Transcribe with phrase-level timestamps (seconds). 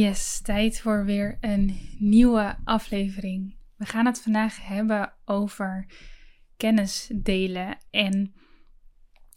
[0.00, 3.56] Yes, tijd voor weer een nieuwe aflevering.
[3.76, 5.86] We gaan het vandaag hebben over
[6.56, 8.34] kennis delen en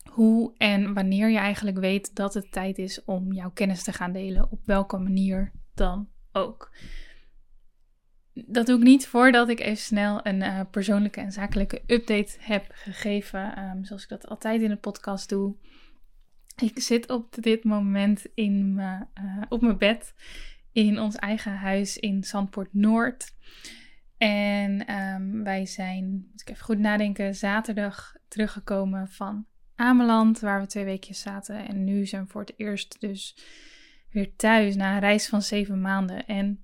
[0.10, 4.12] hoe en wanneer je eigenlijk weet dat het tijd is om jouw kennis te gaan
[4.12, 6.76] delen, op welke manier dan ook.
[8.34, 12.66] Dat doe ik niet voordat ik even snel een uh, persoonlijke en zakelijke update heb
[12.70, 15.56] gegeven, um, zoals ik dat altijd in de podcast doe.
[16.56, 20.14] Ik zit op dit moment in me, uh, op mijn bed
[20.74, 23.36] in ons eigen huis in Zandpoort Noord.
[24.18, 30.68] En um, wij zijn, moet ik even goed nadenken, zaterdag teruggekomen van Ameland, waar we
[30.68, 31.68] twee weekjes zaten.
[31.68, 33.38] En nu zijn we voor het eerst dus
[34.10, 36.26] weer thuis na een reis van zeven maanden.
[36.26, 36.64] En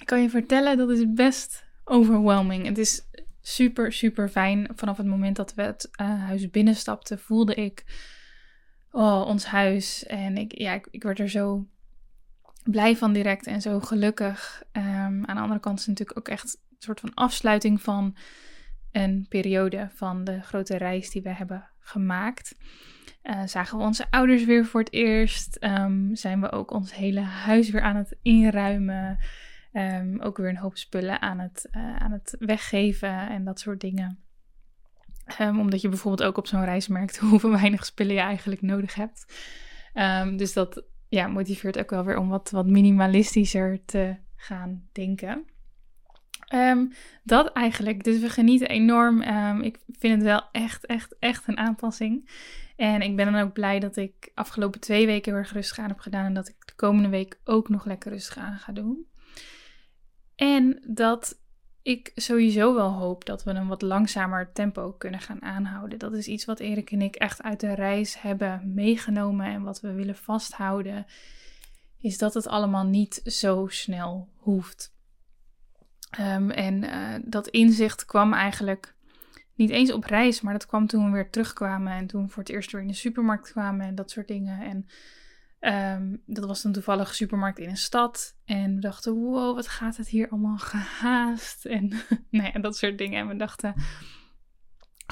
[0.00, 2.66] ik kan je vertellen, dat is best overwhelming.
[2.66, 3.02] Het is
[3.40, 4.68] super, super fijn.
[4.74, 7.84] Vanaf het moment dat we het uh, huis binnenstapten, voelde ik
[8.90, 10.06] oh, ons huis.
[10.06, 11.66] En ik, ja, ik, ik werd er zo
[12.64, 14.62] blij van direct en zo gelukkig.
[14.72, 14.82] Um,
[15.26, 18.16] aan de andere kant is het natuurlijk ook echt een soort van afsluiting van
[18.92, 22.54] een periode van de grote reis die we hebben gemaakt.
[23.22, 25.56] Uh, zagen we onze ouders weer voor het eerst.
[25.60, 29.18] Um, zijn we ook ons hele huis weer aan het inruimen.
[29.72, 33.80] Um, ook weer een hoop spullen aan het, uh, aan het weggeven en dat soort
[33.80, 34.18] dingen.
[35.38, 39.24] Omdat je bijvoorbeeld ook op zo'n reis merkt hoeveel weinig spullen je eigenlijk nodig hebt.
[40.36, 45.44] dus dat ja, motiveert ook wel weer om wat, wat minimalistischer te gaan denken.
[46.54, 46.92] Um,
[47.24, 48.04] dat eigenlijk.
[48.04, 49.22] Dus we genieten enorm.
[49.22, 52.30] Um, ik vind het wel echt, echt, echt een aanpassing.
[52.76, 55.88] En ik ben dan ook blij dat ik afgelopen twee weken heel erg rustig aan
[55.88, 56.24] heb gedaan.
[56.24, 59.06] En dat ik de komende week ook nog lekker rustig aan ga doen.
[60.36, 61.39] En dat
[61.82, 65.98] ik sowieso wel hoop dat we een wat langzamer tempo kunnen gaan aanhouden.
[65.98, 69.80] Dat is iets wat Erik en ik echt uit de reis hebben meegenomen en wat
[69.80, 71.06] we willen vasthouden.
[71.98, 74.94] Is dat het allemaal niet zo snel hoeft.
[76.20, 78.94] Um, en uh, dat inzicht kwam eigenlijk
[79.54, 82.42] niet eens op reis, maar dat kwam toen we weer terugkwamen en toen we voor
[82.42, 84.60] het eerst weer in de supermarkt kwamen en dat soort dingen.
[84.60, 84.86] En
[85.60, 88.36] Um, dat was een supermarkt in een stad.
[88.44, 91.64] En we dachten, wow, wat gaat het hier allemaal gehaast?
[91.64, 91.88] En
[92.30, 93.20] nou ja, dat soort dingen.
[93.20, 93.74] En we dachten,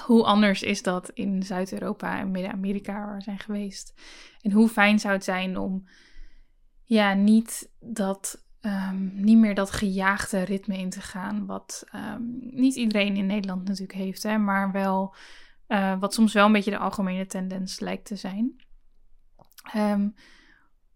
[0.05, 3.95] hoe anders is dat in Zuid-Europa en Midden-Amerika waar we zijn geweest?
[4.41, 5.89] En hoe fijn zou het zijn om,
[6.85, 8.47] ja, niet dat...
[8.61, 11.47] Um, niet meer dat gejaagde ritme in te gaan.
[11.47, 15.15] Wat um, niet iedereen in Nederland natuurlijk heeft, hè, maar wel
[15.69, 18.57] uh, wat soms wel een beetje de algemene tendens lijkt te zijn.
[19.77, 20.15] Um,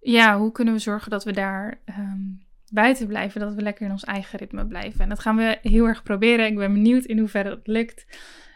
[0.02, 2.42] ja, hoe kunnen we zorgen dat we daar um,
[2.72, 5.00] buiten blijven, dat we lekker in ons eigen ritme blijven.
[5.00, 6.46] En dat gaan we heel erg proberen.
[6.46, 8.06] Ik ben benieuwd in hoeverre het lukt.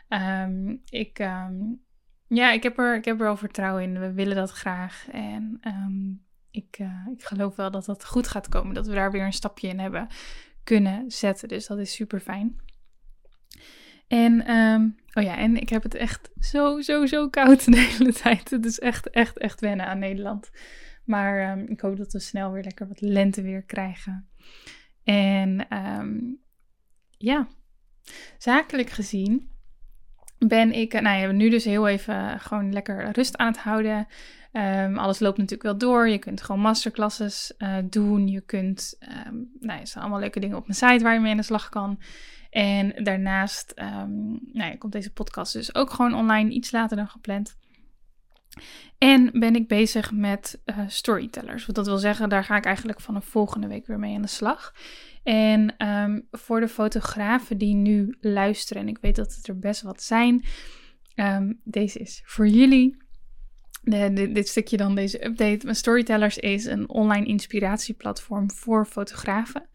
[0.09, 1.83] Um, ik, um,
[2.27, 4.01] ja, ik heb, er, ik heb er wel vertrouwen in.
[4.01, 5.06] We willen dat graag.
[5.11, 5.61] En
[6.51, 8.75] ik, uh, ik geloof wel dat dat goed gaat komen.
[8.75, 10.06] Dat we daar weer een stapje in hebben
[10.65, 11.49] kunnen zetten.
[11.49, 12.61] Dus dat is super fijn.
[14.09, 14.41] En,
[15.12, 18.50] oh ja, en ik heb het echt zo, zo, zo koud de hele tijd.
[18.50, 20.50] Het is echt, echt, echt wennen aan Nederland.
[21.06, 24.29] Maar um, ik hoop dat we snel weer lekker wat lente weer krijgen.
[25.05, 26.38] En um,
[27.11, 27.49] ja,
[28.38, 29.50] zakelijk gezien
[30.38, 34.06] ben ik, nou ja, nu dus heel even gewoon lekker rust aan het houden.
[34.53, 36.08] Um, alles loopt natuurlijk wel door.
[36.08, 38.29] Je kunt gewoon masterclasses uh, doen.
[38.29, 41.31] Je kunt, um, nou, er zijn allemaal leuke dingen op mijn site waar je mee
[41.31, 42.00] aan de slag kan.
[42.50, 47.56] En daarnaast nou ja, komt deze podcast dus ook gewoon online iets later dan gepland.
[48.99, 51.67] En ben ik bezig met uh, storytellers.
[51.67, 54.29] Wat dat wil zeggen, daar ga ik eigenlijk vanaf volgende week weer mee aan de
[54.29, 54.75] slag.
[55.23, 59.82] En um, voor de fotografen die nu luisteren, en ik weet dat het er best
[59.82, 60.44] wat zijn.
[61.14, 62.97] ehm, deze is voor jullie.
[63.82, 65.75] De, dit stukje dan, deze update.
[65.75, 69.69] Storytellers is een online inspiratieplatform voor fotografen.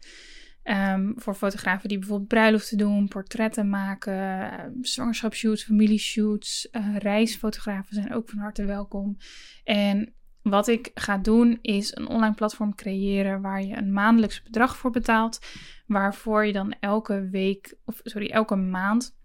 [0.64, 8.14] Um, voor fotografen die bijvoorbeeld bruiloften doen, portretten maken, uh, zwangerschapsshoots, familieshoots, uh, reisfotografen zijn
[8.14, 9.16] ook van harte welkom.
[9.64, 14.76] En wat ik ga doen is een online platform creëren waar je een maandelijks bedrag
[14.76, 15.40] voor betaalt,
[15.86, 19.16] waarvoor je dan elke week, of sorry, elke maand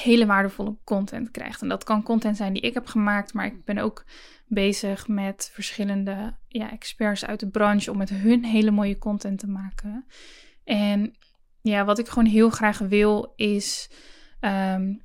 [0.00, 1.62] hele waardevolle content krijgt.
[1.62, 4.04] En dat kan content zijn die ik heb gemaakt, maar ik ben ook
[4.46, 9.48] bezig met verschillende ja, experts uit de branche om met hun hele mooie content te
[9.48, 10.06] maken.
[10.68, 11.14] En
[11.60, 13.90] ja, wat ik gewoon heel graag wil is
[14.40, 15.02] um,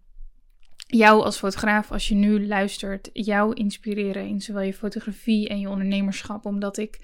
[0.88, 5.70] jou als fotograaf, als je nu luistert, jou inspireren in zowel je fotografie en je
[5.70, 6.46] ondernemerschap.
[6.46, 7.00] Omdat ik,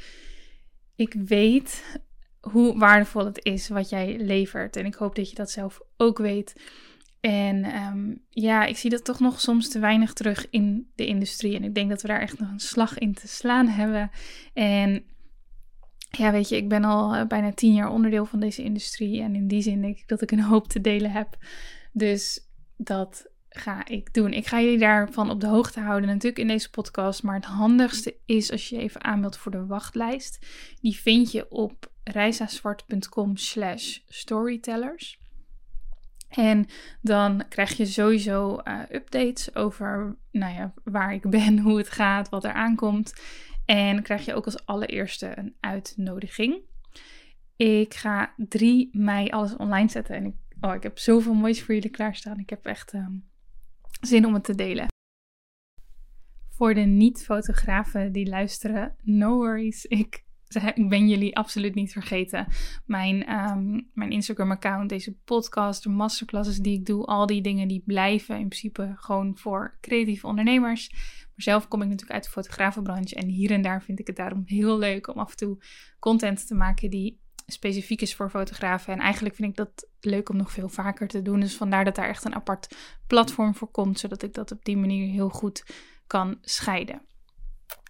[0.96, 2.00] ik weet
[2.40, 4.76] hoe waardevol het is wat jij levert.
[4.76, 6.56] En ik hoop dat je dat zelf ook weet.
[7.20, 11.56] En um, ja, ik zie dat toch nog soms te weinig terug in de industrie.
[11.56, 14.12] En ik denk dat we daar echt nog een slag in te slaan hebben.
[14.54, 15.04] En
[16.10, 19.22] ja, weet je, ik ben al eh, bijna tien jaar onderdeel van deze industrie.
[19.22, 21.38] En in die zin denk ik dat ik een hoop te delen heb.
[21.92, 22.48] Dus
[22.78, 24.34] dat ga ik doen.
[24.34, 27.24] Ik ga jullie daarvan op de hoogte houden, natuurlijk in deze podcast.
[27.24, 30.46] Maar het handigste is als je even aanmeldt voor de wachtlijst.
[30.82, 35.20] Die vind je op reisazwart.com slash storytellers.
[36.30, 36.68] En
[37.02, 42.30] dan krijg je sowieso uh, updates over nou ja, waar ik ben, hoe het gaat,
[42.30, 43.14] wat er aankomt.
[43.70, 46.62] En krijg je ook als allereerste een uitnodiging.
[47.56, 50.16] Ik ga 3 mei alles online zetten.
[50.16, 52.40] En ik, oh, ik heb zoveel moois voor jullie klaarstaan.
[52.40, 53.30] Ik heb echt um,
[54.02, 54.88] zin om het te delen.
[56.50, 59.86] Voor de niet-fotografen die luisteren, no worries.
[59.86, 60.24] Ik,
[60.76, 62.48] ik ben jullie absoluut niet vergeten.
[62.86, 67.84] Mijn, um, mijn Instagram-account, deze podcast, de masterclasses die ik doe, al die dingen die
[67.86, 70.92] blijven in principe gewoon voor creatieve ondernemers.
[71.42, 74.44] Zelf kom ik natuurlijk uit de fotografenbranche en hier en daar vind ik het daarom
[74.46, 75.58] heel leuk om af en toe
[76.00, 78.94] content te maken die specifiek is voor fotografen.
[78.94, 81.40] En eigenlijk vind ik dat leuk om nog veel vaker te doen.
[81.40, 82.76] Dus vandaar dat daar echt een apart
[83.08, 85.64] platform voor komt, zodat ik dat op die manier heel goed
[86.08, 87.02] kan scheiden.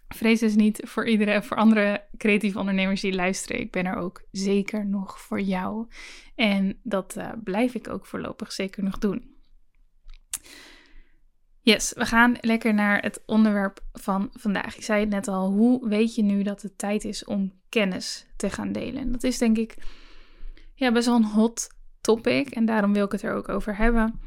[0.07, 3.61] Vrees dus niet voor iedere, voor andere creatieve ondernemers die luisteren.
[3.61, 5.87] Ik ben er ook zeker nog voor jou.
[6.35, 9.38] En dat uh, blijf ik ook voorlopig zeker nog doen.
[11.69, 14.75] Yes, we gaan lekker naar het onderwerp van vandaag.
[14.75, 18.25] Ik zei het net al, hoe weet je nu dat het tijd is om kennis
[18.35, 19.01] te gaan delen?
[19.01, 19.75] En dat is denk ik
[20.75, 21.67] ja, best wel een hot
[22.01, 24.19] topic en daarom wil ik het er ook over hebben.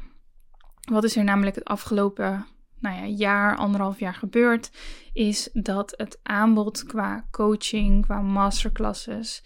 [0.91, 2.45] Wat is er namelijk het afgelopen
[2.79, 4.71] nou ja, jaar, anderhalf jaar gebeurd?
[5.13, 9.43] Is dat het aanbod qua coaching, qua masterclasses,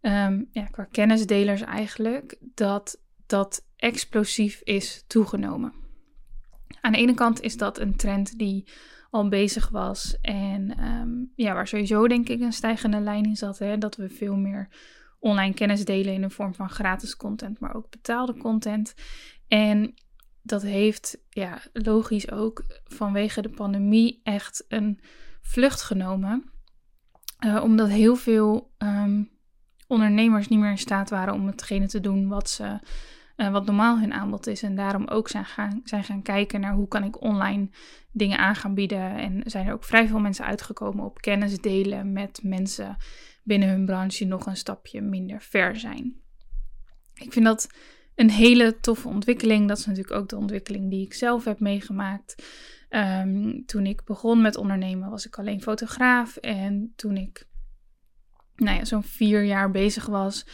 [0.00, 5.79] um, ja, qua kennisdelers eigenlijk, dat dat explosief is toegenomen.
[6.80, 8.68] Aan de ene kant is dat een trend die
[9.10, 13.58] al bezig was en ehm, ja, waar sowieso denk ik een stijgende lijn in zat.
[13.58, 13.78] Hè?
[13.78, 14.68] Dat we veel meer
[15.18, 18.94] online kennis delen in de vorm van gratis content, maar ook betaalde content.
[19.48, 19.94] En
[20.42, 25.00] dat heeft ja, logisch ook vanwege de pandemie echt een
[25.42, 26.50] vlucht genomen.
[27.46, 29.30] Uh, omdat heel veel um,
[29.86, 32.78] ondernemers niet meer in staat waren om hetgene te doen wat ze
[33.40, 34.62] uh, wat normaal hun aanbod is.
[34.62, 37.68] En daarom ook zijn gaan, zijn gaan kijken naar hoe kan ik online
[38.12, 39.16] dingen aan gaan bieden.
[39.16, 42.96] En zijn er ook vrij veel mensen uitgekomen op kennis delen met mensen
[43.42, 46.14] binnen hun branche die nog een stapje minder ver zijn.
[47.14, 47.68] Ik vind dat
[48.14, 49.68] een hele toffe ontwikkeling.
[49.68, 52.44] Dat is natuurlijk ook de ontwikkeling die ik zelf heb meegemaakt.
[52.90, 56.36] Um, toen ik begon met ondernemen was ik alleen fotograaf.
[56.36, 57.48] En toen ik
[58.60, 60.46] nou ja, zo'n vier jaar bezig was,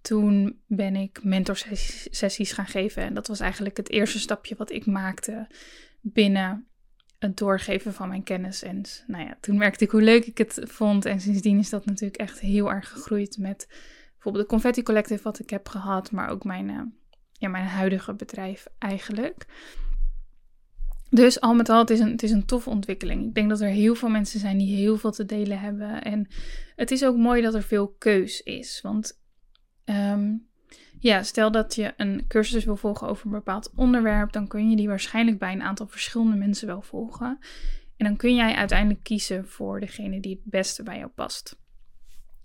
[0.00, 3.02] toen ben ik mentorsessies gaan geven.
[3.02, 5.46] En dat was eigenlijk het eerste stapje wat ik maakte
[6.00, 6.66] binnen
[7.18, 8.62] het doorgeven van mijn kennis.
[8.62, 11.04] En nou ja, toen merkte ik hoe leuk ik het vond.
[11.04, 13.66] En sindsdien is dat natuurlijk echt heel erg gegroeid met
[14.12, 16.10] bijvoorbeeld de Confetti Collective wat ik heb gehad.
[16.10, 16.80] Maar ook mijn, uh,
[17.32, 19.46] ja, mijn huidige bedrijf eigenlijk.
[21.14, 23.26] Dus al met al, het is, een, het is een toffe ontwikkeling.
[23.26, 26.02] Ik denk dat er heel veel mensen zijn die heel veel te delen hebben.
[26.02, 26.28] En
[26.76, 28.80] het is ook mooi dat er veel keus is.
[28.82, 29.20] Want
[29.84, 30.46] Um,
[30.98, 34.76] ja, stel dat je een cursus wil volgen over een bepaald onderwerp, dan kun je
[34.76, 37.38] die waarschijnlijk bij een aantal verschillende mensen wel volgen.
[37.96, 41.61] En dan kun jij uiteindelijk kiezen voor degene die het beste bij jou past.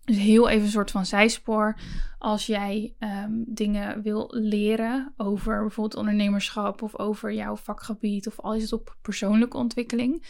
[0.08, 1.80] Dus heel even een soort van zijspoor.
[2.18, 8.74] Als jij um, dingen wil leren over bijvoorbeeld ondernemerschap of over jouw vakgebied of alles
[8.74, 10.26] op persoonlijke ontwikkeling,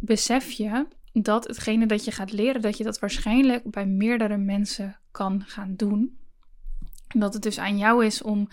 [0.00, 5.00] besef je dat hetgene dat je gaat leren, dat je dat waarschijnlijk bij meerdere mensen
[5.10, 6.18] kan gaan doen.
[7.08, 8.48] Dat het dus aan jou is om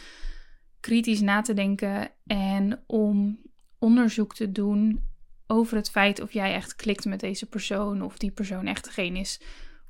[0.80, 3.40] kritisch na te denken en om
[3.80, 5.04] onderzoek te doen
[5.48, 9.20] over het feit of jij echt klikt met deze persoon of die persoon echt degene
[9.20, 9.42] is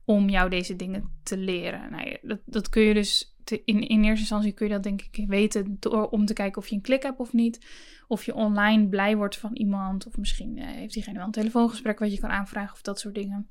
[0.10, 1.92] om jou deze dingen te leren.
[1.92, 5.28] Nou, dat, dat kun je dus in, in eerste instantie kun je dat denk ik
[5.28, 7.66] weten door om te kijken of je een klik hebt of niet.
[8.08, 10.08] Of je online blij wordt van iemand.
[10.08, 13.16] Of misschien eh, heeft diegene wel een telefoongesprek wat je kan aanvragen of dat soort
[13.16, 13.50] dingen.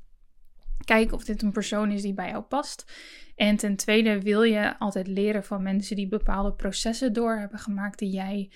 [0.85, 2.93] Kijken of dit een persoon is die bij jou past.
[3.35, 7.99] En ten tweede wil je altijd leren van mensen die bepaalde processen door hebben gemaakt
[7.99, 8.53] die jij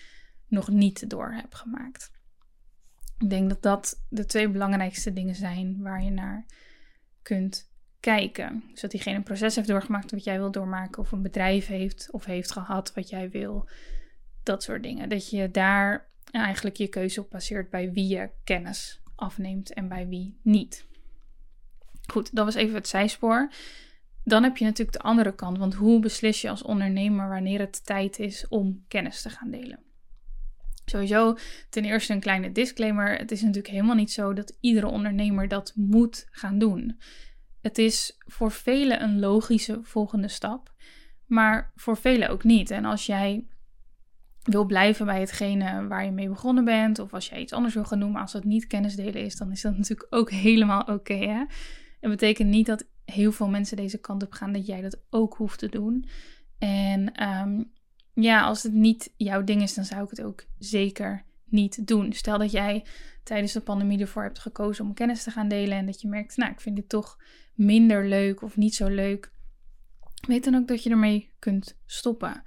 [0.49, 2.11] nog niet door hebt gemaakt.
[3.19, 6.47] Ik denk dat dat de twee belangrijkste dingen zijn waar je naar
[7.23, 7.70] kunt
[8.01, 8.65] kijken.
[8.75, 12.25] Zodat diegene een proces heeft doorgemaakt wat jij wil doormaken, of een bedrijf heeft of
[12.25, 13.69] heeft gehad wat jij wil.
[14.43, 15.09] Dat soort dingen.
[15.09, 20.09] Dat je daar eigenlijk je keuze op baseert bij wie je kennis afneemt en bij
[20.09, 20.85] wie niet.
[22.11, 23.53] Goed, dat was even het zijspoor.
[24.25, 27.87] Dan heb je natuurlijk de andere kant, want hoe beslis je als ondernemer wanneer het
[27.87, 29.79] tijd is om kennis te gaan delen?
[30.85, 31.37] Sowieso,
[31.69, 33.17] ten eerste een kleine disclaimer.
[33.19, 37.01] Het is natuurlijk helemaal niet zo dat iedere ondernemer dat moet gaan doen.
[37.61, 40.73] Het is voor velen een logische volgende stap,
[41.27, 42.71] maar voor velen ook niet.
[42.71, 43.45] En als jij
[44.43, 47.85] wil blijven bij hetgene waar je mee begonnen bent, of als jij iets anders wil
[47.85, 51.47] gaan noemen, als het niet kennis delen is, dan is dat natuurlijk ook helemaal oké.
[52.01, 55.35] Het betekent niet dat heel veel mensen deze kant op gaan, dat jij dat ook
[55.35, 56.05] hoeft te doen.
[56.59, 57.63] En ehm,
[58.15, 62.13] ja, als het niet jouw ding is, dan zou ik het ook zeker niet doen.
[62.13, 62.85] Stel dat jij
[63.23, 66.37] tijdens de pandemie ervoor hebt gekozen om kennis te gaan delen en dat je merkt,
[66.37, 67.19] nou, ik vind dit toch
[67.55, 69.33] minder leuk of niet zo leuk.
[70.27, 72.43] Weet dan ook dat je ermee kunt stoppen.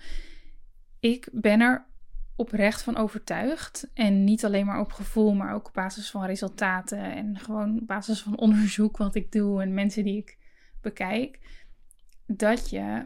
[1.00, 1.86] Ik ben er
[2.36, 3.90] oprecht van overtuigd.
[3.94, 7.16] En niet alleen maar op gevoel, maar ook op basis van resultaten.
[7.16, 10.38] En gewoon op basis van onderzoek wat ik doe en mensen die ik
[10.82, 11.40] bekijk.
[12.26, 13.06] Dat je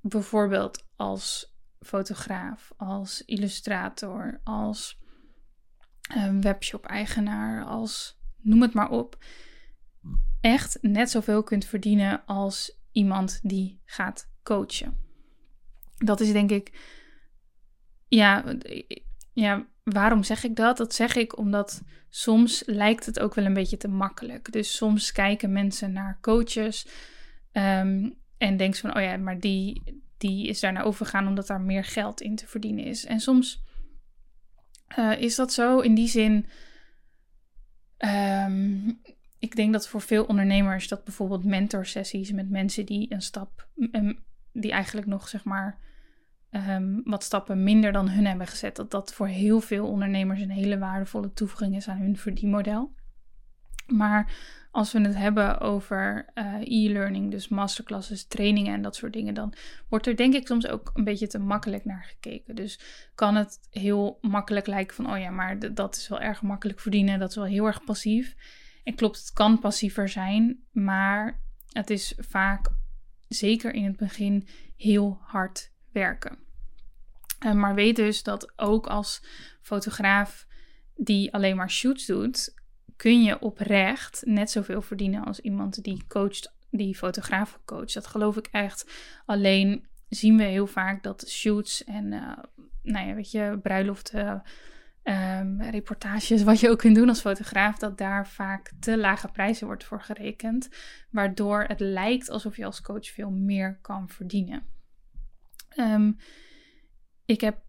[0.00, 5.00] bijvoorbeeld als fotograaf, als illustrator, als
[6.40, 9.24] webshop-eigenaar, als noem het maar op,
[10.40, 14.96] echt net zoveel kunt verdienen als iemand die gaat coachen.
[15.96, 16.72] Dat is denk ik,
[18.08, 18.44] ja,
[19.32, 20.76] ja, waarom zeg ik dat?
[20.76, 24.52] Dat zeg ik omdat soms lijkt het ook wel een beetje te makkelijk.
[24.52, 26.86] Dus soms kijken mensen naar coaches
[27.52, 29.82] um, en denken van, oh ja, maar die,
[30.16, 33.04] die is daar naar overgegaan omdat daar meer geld in te verdienen is.
[33.04, 33.62] En soms
[34.98, 36.46] uh, is dat zo in die zin.
[37.98, 39.00] Um,
[39.38, 43.68] ik denk dat voor veel ondernemers dat bijvoorbeeld mentorsessies met mensen die een stap,
[44.52, 45.78] die eigenlijk nog zeg maar
[46.50, 50.50] um, wat stappen minder dan hun hebben gezet, dat dat voor heel veel ondernemers een
[50.50, 52.94] hele waardevolle toevoeging is aan hun verdienmodel.
[53.88, 54.32] Maar
[54.70, 59.54] als we het hebben over uh, e-learning, dus masterclasses, trainingen en dat soort dingen, dan
[59.88, 62.54] wordt er denk ik soms ook een beetje te makkelijk naar gekeken.
[62.54, 62.80] Dus
[63.14, 67.18] kan het heel makkelijk lijken van, oh ja, maar dat is wel erg makkelijk verdienen,
[67.18, 68.34] dat is wel heel erg passief.
[68.84, 71.40] En klopt, het kan passiever zijn, maar
[71.72, 72.68] het is vaak,
[73.28, 76.38] zeker in het begin, heel hard werken.
[77.46, 79.24] Uh, maar weet dus dat ook als
[79.60, 80.46] fotograaf
[80.96, 82.54] die alleen maar shoots doet,
[82.98, 87.94] kun je oprecht net zoveel verdienen als iemand die coacht, die fotografen coacht.
[87.94, 88.90] Dat geloof ik echt.
[89.26, 92.38] Alleen zien we heel vaak dat shoots en, uh,
[92.82, 94.42] nou ja, weet je, bruiloften,
[95.02, 99.66] um, reportages, wat je ook kunt doen als fotograaf, dat daar vaak te lage prijzen
[99.66, 100.68] wordt voor gerekend.
[101.10, 104.62] Waardoor het lijkt alsof je als coach veel meer kan verdienen.
[105.76, 106.16] Um,
[107.24, 107.66] ik heb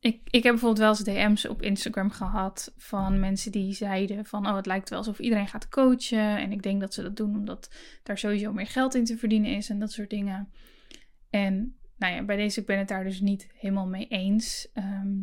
[0.00, 4.46] ik, ik heb bijvoorbeeld wel eens DM's op Instagram gehad van mensen die zeiden van
[4.46, 7.36] oh het lijkt wel alsof iedereen gaat coachen en ik denk dat ze dat doen
[7.36, 7.70] omdat
[8.02, 10.52] daar sowieso meer geld in te verdienen is en dat soort dingen.
[11.30, 14.70] En nou ja, bij deze ik ben het daar dus niet helemaal mee eens.
[14.74, 15.18] Ehm,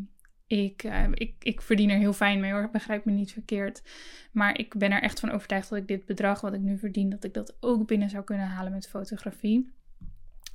[0.48, 3.84] ik, uh, ik, ik verdien er heel fijn mee hoor, begrijp me niet verkeerd.
[4.32, 7.10] Maar ik ben er echt van overtuigd dat ik dit bedrag wat ik nu verdien,
[7.10, 9.74] dat ik dat ook binnen zou kunnen halen met fotografie.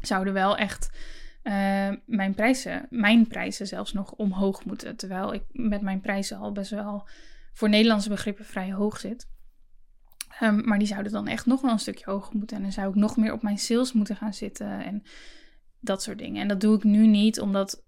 [0.01, 0.91] Zouden wel echt
[1.43, 4.97] uh, mijn prijzen, mijn prijzen zelfs nog omhoog moeten.
[4.97, 7.09] Terwijl ik met mijn prijzen al best wel
[7.53, 9.31] voor Nederlandse begrippen vrij hoog zit.
[10.43, 12.57] Um, maar die zouden dan echt nog wel een stukje hoger moeten.
[12.57, 15.03] En dan zou ik nog meer op mijn sales moeten gaan zitten en
[15.81, 16.43] dat soort dingen.
[16.43, 17.85] En dat doe ik nu niet, omdat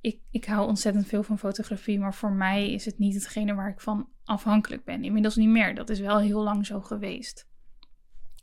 [0.00, 1.98] ik, ik hou ontzettend veel van fotografie.
[1.98, 5.04] Maar voor mij is het niet hetgene waar ik van afhankelijk ben.
[5.04, 5.74] Inmiddels niet meer.
[5.74, 7.48] Dat is wel heel lang zo geweest.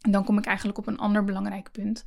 [0.01, 2.05] En dan kom ik eigenlijk op een ander belangrijk punt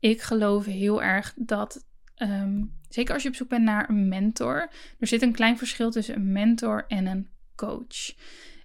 [0.00, 4.70] ik geloof heel erg dat, ehm, zeker als je op zoek bent naar een mentor,
[4.98, 8.14] er zit een klein verschil tussen een mentor en een coach.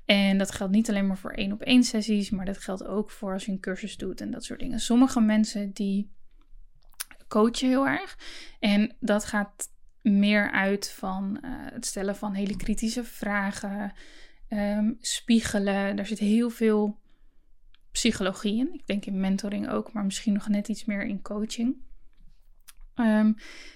[0.06, 3.12] En dat geldt niet alleen maar voor één op één sessies, maar dat geldt ook
[3.12, 4.80] voor als je een cursus doet en dat soort dingen.
[4.80, 6.12] Sommige mensen die
[7.28, 8.18] coachen heel erg
[8.60, 9.70] en dat gaat
[10.02, 13.94] meer uit van eh, het stellen van hele kritische vragen,
[14.48, 15.96] ehm, spiegelen.
[15.96, 17.00] Daar zit heel veel
[17.96, 18.74] psychologie in.
[18.74, 21.76] Ik denk in mentoring ook, maar misschien nog net iets meer in coaching.
[22.96, 23.34] Ehm,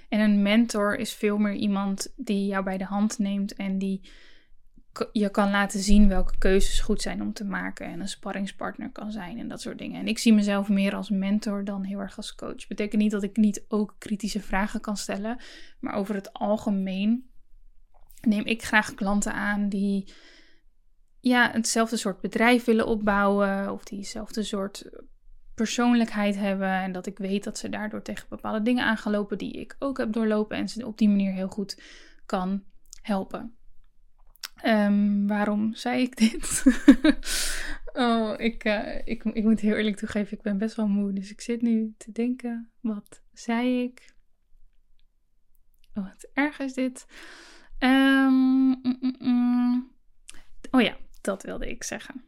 [0.09, 4.09] en een mentor is veel meer iemand die jou bij de hand neemt en die
[5.11, 9.11] je kan laten zien welke keuzes goed zijn om te maken en een sparringspartner kan
[9.11, 9.99] zijn en dat soort dingen.
[9.99, 12.67] En ik zie mezelf meer als mentor dan heel erg als coach.
[12.67, 15.37] Betekent niet dat ik niet ook kritische vragen kan stellen,
[15.79, 17.29] maar over het algemeen
[18.21, 20.13] neem ik graag klanten aan die
[21.19, 24.89] ja, hetzelfde soort bedrijf willen opbouwen of die hetzelfde soort
[25.55, 29.75] persoonlijkheid hebben en dat ik weet dat ze daardoor tegen bepaalde dingen aangelopen die ik
[29.79, 31.81] ook heb doorlopen en ze op die manier heel goed
[32.25, 32.63] kan
[33.01, 33.53] helpen.
[34.65, 36.63] Um, waarom zei ik dit?
[38.05, 41.13] oh, ik, uh, ik, ik moet heel eerlijk toegeven, ik ben best wel moe.
[41.13, 44.13] Dus ik zit nu te denken, wat zei ik?
[45.93, 47.05] Oh, wat erg is dit.
[47.79, 47.89] Um,
[48.29, 49.91] mm, mm, mm.
[50.71, 52.23] Oh ja, dat wilde ik zeggen.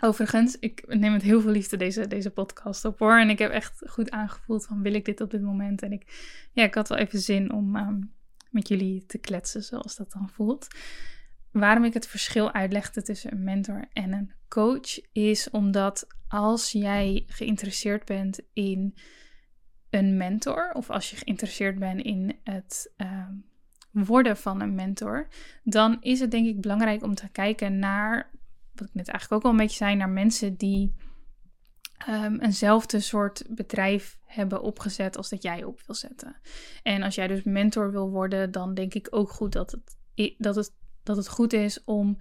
[0.00, 3.18] Overigens, ik neem met heel veel liefde deze, deze podcast op hoor.
[3.18, 5.82] En ik heb echt goed aangevoeld van wil ik dit op dit moment.
[5.82, 6.04] En ik,
[6.52, 8.12] ja, ik had wel even zin om um,
[8.50, 10.68] met jullie te kletsen zoals dat dan voelt.
[11.50, 17.24] Waarom ik het verschil uitlegde tussen een mentor en een coach is omdat als jij
[17.26, 18.94] geïnteresseerd bent in
[19.90, 23.28] een mentor of als je geïnteresseerd bent in het uh,
[23.94, 25.28] worden van een mentor,
[25.62, 28.30] dan is het denk ik belangrijk om te kijken naar,
[28.74, 30.94] wat ik net eigenlijk ook al een beetje zei, naar mensen die
[32.08, 36.36] um, eenzelfde soort bedrijf hebben opgezet als dat jij op wil zetten.
[36.82, 40.56] En als jij dus mentor wil worden, dan denk ik ook goed dat het, dat
[40.56, 40.72] het
[41.04, 42.18] dat het goed is om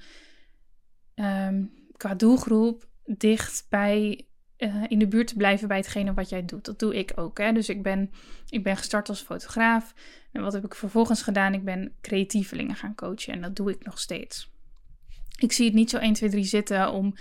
[1.16, 4.28] um, qua doelgroep dicht bij
[4.64, 6.66] uh, in de buurt te blijven bij hetgene wat jij doet.
[6.66, 7.38] Dat doe ik ook.
[7.38, 7.52] Hè?
[7.52, 8.12] Dus ik ben,
[8.50, 9.94] ik ben gestart als fotograaf.
[10.32, 11.54] En wat heb ik vervolgens gedaan?
[11.54, 14.52] Ik ben creatievelingen gaan coachen en dat doe ik nog steeds.
[15.38, 17.16] Ik zie het niet zo 1, 2, 3 zitten om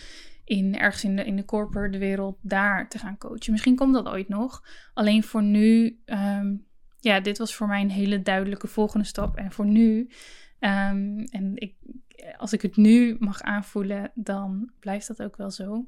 [0.44, 3.52] in, ergens in de, in de corporate wereld daar te gaan coachen.
[3.52, 4.64] Misschien komt dat ooit nog.
[4.94, 6.66] Alleen voor nu, um,
[7.00, 9.36] ja, dit was voor mij een hele duidelijke volgende stap.
[9.36, 10.10] En voor nu
[10.64, 11.74] Um, en ik,
[12.36, 15.86] als ik het nu mag aanvoelen, dan blijft dat ook wel zo.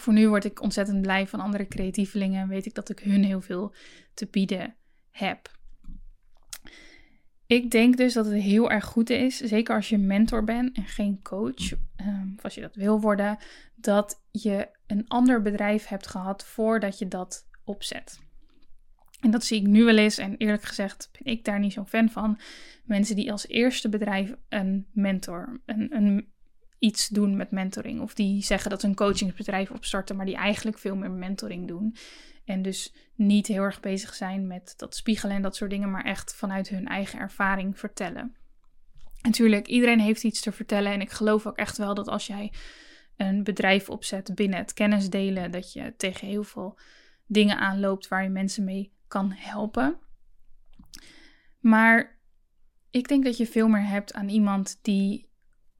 [0.00, 3.24] Voor nu word ik ontzettend blij van andere creatievelingen en weet ik dat ik hun
[3.24, 3.74] heel veel
[4.14, 4.74] te bieden
[5.10, 5.58] heb.
[7.46, 10.84] Ik denk dus dat het heel erg goed is, zeker als je mentor bent en
[10.84, 13.38] geen coach, um, of als je dat wil worden,
[13.74, 18.18] dat je een ander bedrijf hebt gehad voordat je dat opzet.
[19.20, 20.18] En dat zie ik nu wel eens.
[20.18, 22.38] En eerlijk gezegd ben ik daar niet zo'n fan van.
[22.84, 26.32] Mensen die als eerste bedrijf een mentor, een, een,
[26.80, 28.00] iets doen met mentoring.
[28.00, 31.96] Of die zeggen dat ze een coachingsbedrijf opstarten, maar die eigenlijk veel meer mentoring doen.
[32.44, 36.04] En dus niet heel erg bezig zijn met dat spiegelen en dat soort dingen, maar
[36.04, 38.36] echt vanuit hun eigen ervaring vertellen.
[39.22, 40.92] Natuurlijk, iedereen heeft iets te vertellen.
[40.92, 42.52] En ik geloof ook echt wel dat als jij
[43.16, 46.78] een bedrijf opzet binnen het kennis delen, dat je tegen heel veel
[47.26, 49.98] dingen aanloopt waar je mensen mee kan helpen.
[51.60, 52.18] Maar
[52.90, 55.29] ik denk dat je veel meer hebt aan iemand die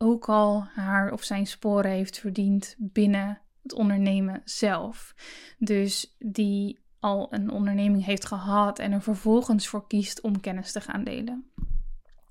[0.03, 5.15] ook al haar of zijn sporen heeft verdiend binnen het ondernemen zelf.
[5.59, 10.81] Dus die al een onderneming heeft gehad en er vervolgens voor kiest om kennis te
[10.81, 11.51] gaan delen.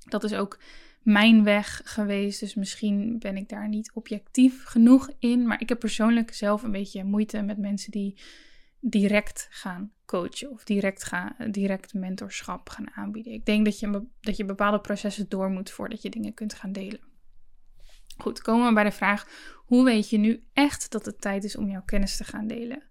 [0.05, 0.59] Dat is ook
[1.01, 5.47] mijn weg geweest, dus misschien ben ik daar niet objectief genoeg in.
[5.47, 8.21] Maar ik heb persoonlijk zelf een beetje moeite met mensen die
[8.79, 13.33] direct gaan coachen of direct, gaan, direct mentorschap gaan aanbieden.
[13.33, 16.71] Ik denk dat je, dat je bepaalde processen door moet voordat je dingen kunt gaan
[16.71, 17.08] delen.
[18.21, 21.55] Goed, komen we bij de vraag: hoe weet je nu echt dat het tijd is
[21.55, 22.83] om jouw kennis te gaan delen?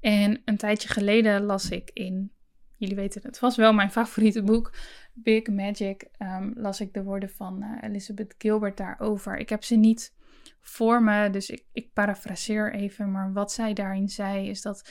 [0.00, 2.32] En een tijdje geleden las ik in,
[2.76, 4.72] jullie weten het was wel mijn favoriete boek,
[5.12, 9.36] Big Magic, um, las ik de woorden van uh, Elizabeth Gilbert daarover.
[9.36, 10.14] Ik heb ze niet
[10.60, 14.90] voor me, dus ik, ik parafraseer even, maar wat zij daarin zei is dat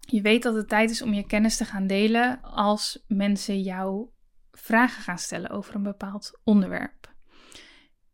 [0.00, 4.08] je weet dat het tijd is om je kennis te gaan delen als mensen jou
[4.52, 7.09] vragen gaan stellen over een bepaald onderwerp.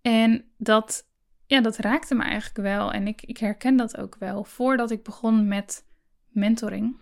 [0.06, 1.08] En dat,
[1.46, 4.44] ja, dat raakte me eigenlijk wel en ik, ik herken dat ook wel.
[4.44, 5.84] Voordat ik begon met
[6.28, 6.96] mentoring,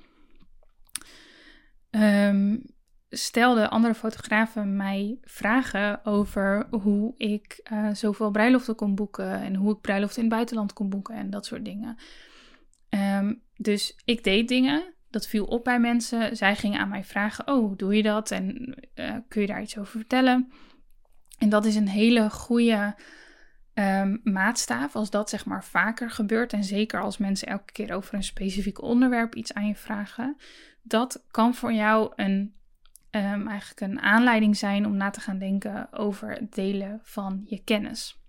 [1.91, 2.63] um,
[3.09, 9.75] stelden andere fotografen mij vragen over hoe ik uh, zoveel bruiloften kon boeken en hoe
[9.75, 11.97] ik bruiloften in het buitenland kon boeken en dat soort dingen.
[12.91, 16.37] Um, dus ik deed dingen, dat viel op bij mensen.
[16.37, 18.31] Zij gingen aan mij vragen: Oh, doe je dat?
[18.31, 20.53] En uh, kun je daar iets over vertellen?
[21.39, 22.95] En dat is een hele goede
[23.75, 26.53] um, maatstaaf als dat zeg maar vaker gebeurt.
[26.53, 30.37] En zeker als mensen elke keer over een specifiek onderwerp iets aan je vragen.
[30.83, 32.55] Dat kan voor jou een
[33.11, 37.65] ehm, eigenlijk een aanleiding zijn om na te gaan denken over het delen van je
[37.65, 38.23] kennis.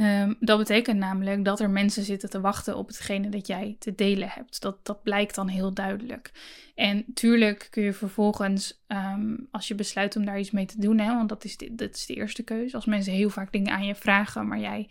[0.00, 3.94] Ehm, dat betekent namelijk dat er mensen zitten te wachten op hetgene dat jij te
[3.94, 4.60] delen hebt.
[4.60, 6.30] Dat, dat blijkt dan heel duidelijk.
[6.74, 10.98] En tuurlijk kun je vervolgens, ehm, als je besluit om daar iets mee te doen,
[10.98, 12.76] hè, want dat is, de, dat is de eerste keuze.
[12.76, 14.88] Als mensen heel vaak dingen aan je vragen, maar jij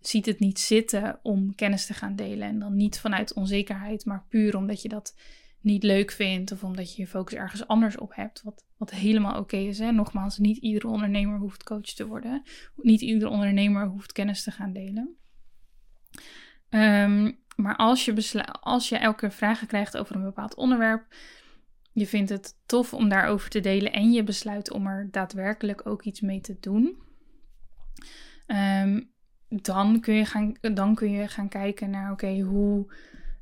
[0.00, 2.48] ziet het niet zitten om kennis te gaan delen.
[2.48, 5.14] En dan niet vanuit onzekerheid, maar puur omdat je dat
[5.60, 9.38] niet leuk vindt of omdat je je focus ergens anders op hebt, wat, wat helemaal
[9.38, 9.78] oké is.
[9.78, 9.92] Hè?
[9.92, 12.42] Nogmaals, niet iedere ondernemer hoeft coach te worden.
[12.76, 15.16] Niet iedere ondernemer hoeft kennis te gaan delen.
[16.68, 21.14] Ehm, maar als je, als je elke vragen krijgt over een bepaald onderwerp,
[21.92, 26.02] je vindt het tof om daarover te delen en je besluit om er daadwerkelijk ook
[26.02, 26.98] iets mee te doen,
[28.46, 29.12] um,
[29.48, 32.94] dan, kun je gaan, dan kun je gaan kijken naar, oké, hoe,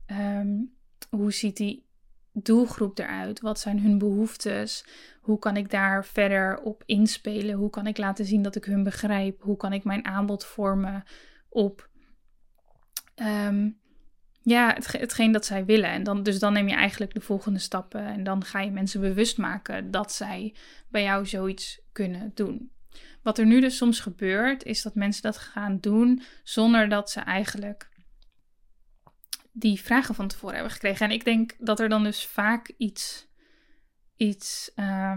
[0.07, 0.73] um,
[1.11, 1.88] hoe ziet die
[2.33, 3.41] doelgroep eruit?
[3.41, 4.85] Wat zijn hun behoeftes?
[5.21, 7.55] Hoe kan ik daar verder op inspelen?
[7.55, 9.43] Hoe kan ik laten zien dat ik hun begrijp?
[9.43, 11.05] Hoe kan ik mijn aanbod vormen
[11.49, 11.89] op
[13.17, 13.79] um,
[14.43, 15.91] ja, het, hetgeen dat zij willen?
[15.91, 19.01] En dan, dus dan neem je eigenlijk de volgende stappen en dan ga je mensen
[19.01, 20.55] bewust maken dat zij
[20.89, 22.73] bij jou zoiets kunnen doen.
[23.23, 27.21] Wat er nu dus soms gebeurt, is dat mensen dat gaan doen zonder dat ze
[27.21, 27.88] eigenlijk
[29.53, 31.07] die vragen van tevoren hebben gekregen.
[31.07, 33.29] En ik denk dat er dan dus vaak iets.
[34.17, 35.17] iets uh,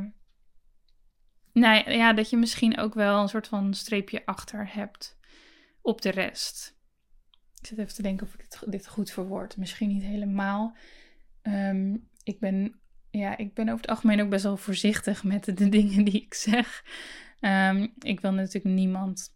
[1.53, 5.17] nou ja, dat je misschien ook wel een soort van streepje achter hebt
[5.81, 6.79] op de rest.
[7.59, 9.57] Ik zit even te denken of ik dit, dit goed verwoord.
[9.57, 10.75] Misschien niet helemaal.
[11.41, 15.69] Ehm, ik, ben, ja, ik ben over het algemeen ook best wel voorzichtig met de,
[15.79, 16.85] dingen die ik zeg.
[17.39, 19.35] Ehm, ik wil natuurlijk niemand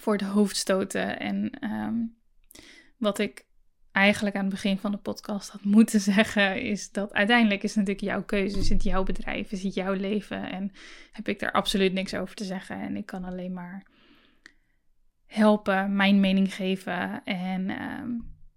[0.00, 1.18] voor het hoofd stoten.
[1.18, 1.50] En
[2.98, 3.47] wat ik
[3.98, 7.86] eigenlijk aan het begin van de podcast had moeten zeggen, is dat uiteindelijk is het
[7.86, 10.72] natuurlijk jouw keuze, is het jouw bedrijf, is het jouw leven en
[11.12, 13.86] heb ik daar absoluut niks over te zeggen en ik kan alleen maar
[15.26, 18.10] helpen, mijn mening geven en ehm,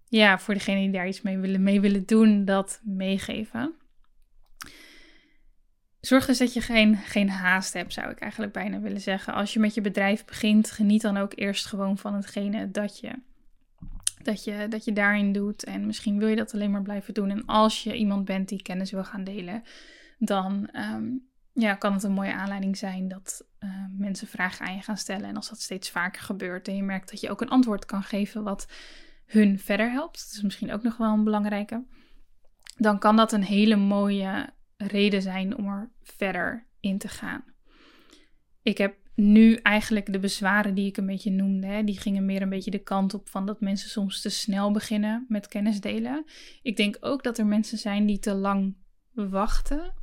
[0.08, 3.74] ja, voor degene die daar iets mee willen, mee willen doen, dat meegeven.
[6.00, 9.34] Zorg dus dat je geen, geen haast hebt, zou ik eigenlijk bijna willen zeggen.
[9.34, 13.12] Als je met je bedrijf begint, geniet dan ook eerst gewoon van hetgene dat je
[14.24, 15.64] dat je, dat je daarin doet.
[15.64, 17.30] En misschien wil je dat alleen maar blijven doen.
[17.30, 19.62] En als je iemand bent die kennis wil gaan delen,
[20.18, 21.04] dan ehm,
[21.52, 25.28] ja, kan het een mooie aanleiding zijn dat uh, mensen vragen aan je gaan stellen.
[25.28, 28.02] En als dat steeds vaker gebeurt en je merkt dat je ook een antwoord kan
[28.02, 28.72] geven wat
[29.26, 31.84] hun verder helpt, dat is misschien ook nog wel een belangrijke,
[32.76, 37.44] dan kan dat een hele mooie reden zijn om er verder in te gaan.
[38.62, 42.42] Ik heb nu eigenlijk de bezwaren die ik een beetje noemde, hè, die gingen meer
[42.42, 46.24] een beetje de kant op van dat mensen soms te snel beginnen met kennis delen.
[46.62, 48.76] Ik denk ook dat er mensen zijn die te lang
[49.12, 49.94] wachten.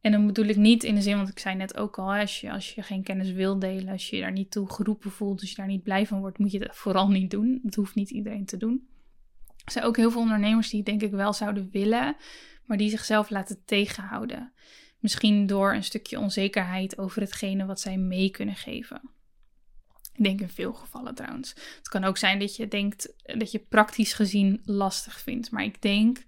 [0.00, 2.40] En dan bedoel ik niet in de zin, want ik zei net ook al, als
[2.40, 5.40] je, als je geen kennis wil delen, als je je daar niet toe geroepen voelt,
[5.40, 7.60] als je daar niet blij van wordt, moet je dat vooral niet doen.
[7.62, 8.88] Dat hoeft niet iedereen te doen.
[9.64, 12.16] Er zijn ook heel veel ondernemers die denk ik wel zouden willen,
[12.64, 14.52] maar die zichzelf laten tegenhouden.
[15.04, 19.00] Misschien door een stukje onzekerheid over hetgene wat zij mee kunnen geven.
[20.14, 21.54] Ik denk in veel gevallen trouwens.
[21.76, 25.50] Het kan ook zijn dat je denkt dat je praktisch gezien lastig vindt.
[25.50, 26.24] Maar ik denk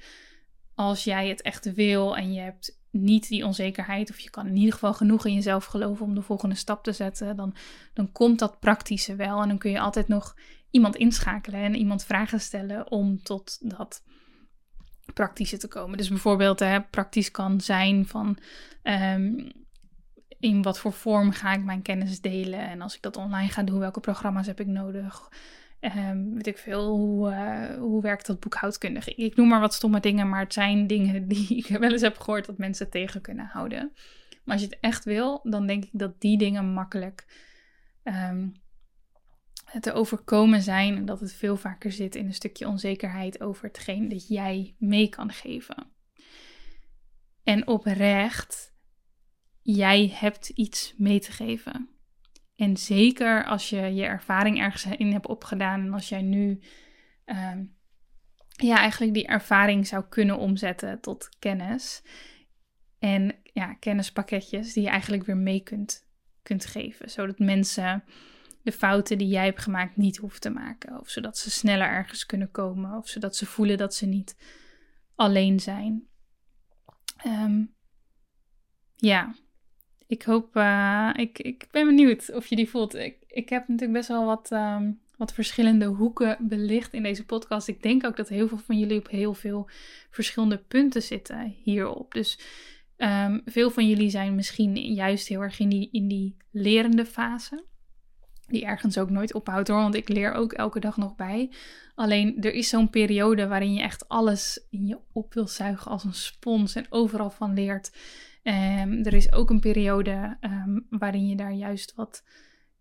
[0.74, 4.56] als jij het echt wil en je hebt niet die onzekerheid, of je kan in
[4.56, 7.54] ieder geval genoeg in jezelf geloven om de volgende stap te zetten, dan,
[7.94, 9.42] dan komt dat praktische wel.
[9.42, 10.36] En dan kun je altijd nog
[10.70, 14.02] iemand inschakelen en iemand vragen stellen om tot dat
[15.12, 15.98] praktische te komen.
[15.98, 18.38] Dus bijvoorbeeld hè, praktisch kan zijn van
[18.82, 19.48] ehm,
[20.38, 22.68] in wat voor vorm ga ik mijn kennis delen.
[22.68, 25.28] En als ik dat online ga doen, welke programma's heb ik nodig?
[25.80, 29.14] Um, weet ik veel, hoe, uh, hoe werkt dat boekhoudkundig?
[29.14, 32.18] Ik, noem maar wat stomme dingen, maar het zijn dingen die ik wel eens heb
[32.18, 33.92] gehoord dat mensen tegen kunnen houden.
[34.44, 37.26] Maar als je het echt wil, dan denk ik dat die dingen makkelijk
[38.04, 38.52] um,
[39.80, 40.96] te overkomen zijn.
[40.96, 45.08] En dat het veel vaker zit in een stukje onzekerheid over hetgeen dat jij mee
[45.08, 45.92] kan geven.
[47.44, 48.74] En oprecht,
[49.62, 51.88] jij hebt iets mee te geven.
[52.56, 56.60] En zeker als je je ervaring ergens in hebt opgedaan en als jij nu
[57.24, 57.64] ehm,
[58.48, 62.02] ja, eigenlijk die ervaring zou kunnen omzetten tot kennis.
[62.98, 66.08] En ja, kennispakketjes die je eigenlijk weer mee kunt,
[66.42, 67.10] kunt geven.
[67.10, 68.04] Zodat mensen
[68.66, 71.00] de fouten die jij hebt gemaakt niet hoeven te maken.
[71.00, 72.96] Of zodat ze sneller ergens kunnen komen.
[72.96, 74.36] Of zodat ze voelen dat ze niet
[75.14, 76.06] alleen zijn.
[77.16, 77.64] Ehm,
[78.96, 79.34] ja,
[80.06, 82.94] ik hoop, uh, ik, ik ben benieuwd of je die voelt.
[82.94, 87.68] Ik, ik heb natuurlijk best wel wat, ehm, wat verschillende hoeken belicht in deze podcast.
[87.68, 89.68] Ik denk ook dat heel veel van jullie op heel veel
[90.10, 92.12] verschillende punten zitten hierop.
[92.12, 92.38] Dus
[92.96, 97.64] Ehm, veel van jullie zijn misschien juist heel erg in die, in die lerende fase.
[98.46, 101.52] Die ergens ook nooit ophoudt hoor, want ik leer ook elke dag nog bij.
[101.94, 106.04] Alleen er is zo'n periode waarin je echt alles in je op wil zuigen als
[106.04, 107.92] een spons en overal van leert.
[108.42, 112.24] Um, er is ook een periode um, waarin je daar juist wat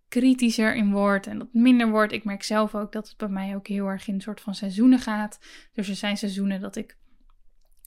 [0.08, 2.14] kritischer in wordt en dat minder wordt.
[2.14, 4.56] Ik merk zelf ook dat het bij mij ook heel erg in een soort van
[4.56, 5.40] seizoenen gaat.
[5.74, 6.98] Dus er zijn seizoenen dat ik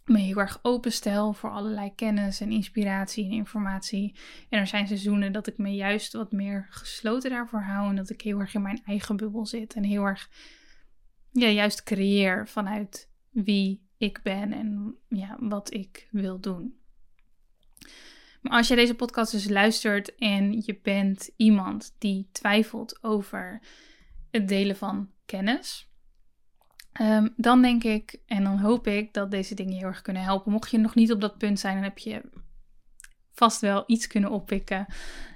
[0.09, 4.14] me heel erg openstel voor allerlei kennis en inspiratie en informatie.
[4.49, 8.11] En er zijn seizoenen dat ik me juist wat meer gesloten daarvoor hou en dat
[8.11, 10.31] ik heel erg in mijn eigen bubbel zit en heel erg
[11.33, 16.77] ja, juist creëer vanuit wie ik ben en ja, wat ik wil doen.
[18.40, 23.62] Maar als je deze podcast dus luistert en je bent iemand die twijfelt over
[24.31, 25.88] het delen van kennis,
[27.01, 30.53] Um, dan denk ik en dan hoop ik dat deze dingen heel erg kunnen helpen.
[30.53, 32.23] Mocht je nog niet op dat punt zijn, dan heb je
[33.33, 34.87] vast wel iets kunnen oppikken.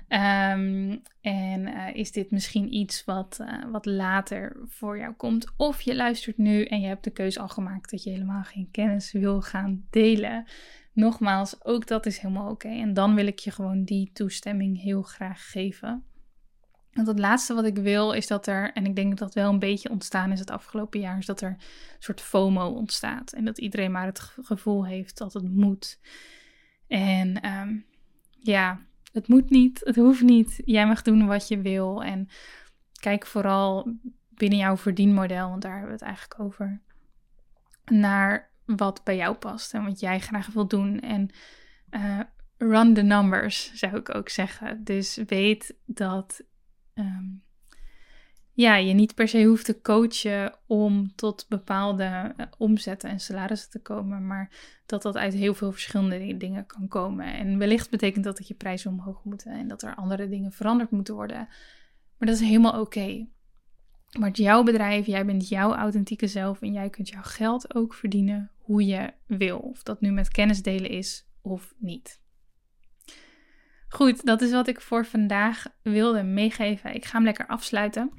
[0.09, 5.53] Um, en uh, is dit misschien iets wat, uh, wat later voor jou komt?
[5.57, 8.69] Of je luistert nu en je hebt de keuze al gemaakt dat je helemaal geen
[8.71, 10.45] kennis wil gaan delen.
[10.93, 12.69] Nogmaals, ook dat is helemaal oké.
[12.69, 16.05] En dan wil ik je gewoon die toestemming heel graag geven.
[16.93, 19.53] Want het laatste wat ik wil is dat er, en ik denk dat dat wel
[19.53, 21.61] een beetje ontstaan is het afgelopen jaar, is dat er een
[21.99, 23.33] soort FOMO ontstaat.
[23.33, 25.99] En dat iedereen maar het gevoel heeft dat het moet.
[26.87, 27.85] En um,
[28.39, 28.81] ja,
[29.13, 30.63] het moet niet, het hoeft niet.
[30.65, 32.03] Jij mag doen wat je wil.
[32.03, 32.29] En
[33.01, 33.93] kijk vooral
[34.29, 36.81] binnen jouw verdienmodel, want daar hebben we het eigenlijk over,
[37.85, 41.01] naar wat bij jou past en wat jij graag wilt doen.
[41.01, 41.31] En
[41.91, 42.21] uh,
[42.59, 44.85] run the numbers, zou ik ook zeggen.
[44.85, 46.43] Dus weet dat
[46.95, 47.43] um,
[48.55, 53.71] ja, je niet per se hoeft te coachen om tot bepaalde uh, omzetten en salarissen
[53.71, 54.51] te komen, maar
[54.87, 57.35] dat dat uit heel veel verschillende dingen kan komen.
[57.35, 60.91] En wellicht betekent dat dat je prijzen omhoog moeten en dat er andere dingen veranderd
[60.91, 61.49] moeten worden.
[62.19, 63.27] Maar dat is helemaal oké.
[64.19, 67.95] Maar het jouw bedrijf, jij bent jouw authentieke zelf en jij kunt jouw geld ook
[67.95, 69.59] verdienen hoe je wil.
[69.59, 72.22] Of dat nu met kennis delen is of niet.
[73.93, 76.95] Goed, dat is wat ik voor vandaag wilde meegeven.
[76.95, 78.11] Ik ga hem lekker afsluiten.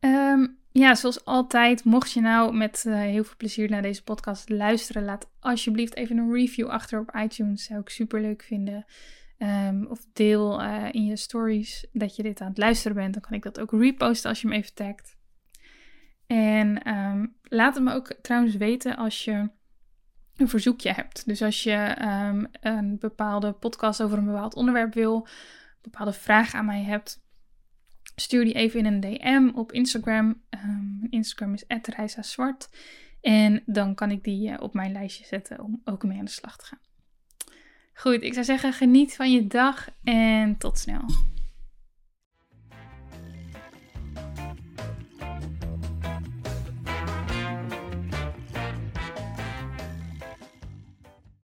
[0.00, 4.48] Um, ja, zoals altijd, mocht je nou met uh, heel veel plezier naar deze podcast
[4.48, 7.64] luisteren, laat alsjeblieft even een review achter op iTunes.
[7.64, 8.84] Zou ik super leuk vinden.
[9.38, 13.12] Um, of deel uh, in je stories dat je dit aan het luisteren bent.
[13.12, 15.16] Dan kan ik dat ook reposten als je me even tagt.
[16.26, 19.50] En um, laat het me ook trouwens weten als je
[20.38, 21.26] een verzoekje hebt.
[21.26, 26.54] Dus als je um, een bepaalde podcast over een bepaald onderwerp wil, een bepaalde vraag
[26.54, 27.20] aan mij hebt,
[28.14, 30.42] stuur die even in een DM op Instagram.
[30.50, 32.68] Um, Instagram is @reisazwart
[33.20, 36.30] en dan kan ik die uh, op mijn lijstje zetten om ook mee aan de
[36.30, 36.80] slag te gaan.
[37.94, 41.04] Goed, ik zou zeggen geniet van je dag en tot snel.